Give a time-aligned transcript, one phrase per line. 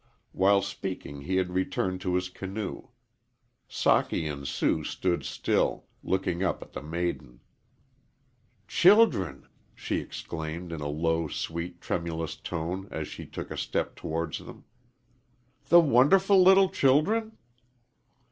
[0.31, 2.87] While speaking he had returned to his canoe.
[3.69, 7.39] Socky and Sue stood still, looking up at the maiden.
[8.67, 14.39] "Children!" she exclaimed, in a low, sweet, tremulous, tone, as she took a step towards
[14.39, 14.65] them.
[15.69, 17.37] "The wonderful little children?"